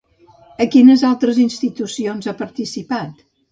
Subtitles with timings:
[0.65, 3.25] En quines altres institucions ha participat?